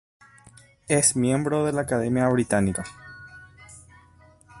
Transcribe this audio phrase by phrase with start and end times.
[0.87, 2.83] Es miembro de la Academia Británica.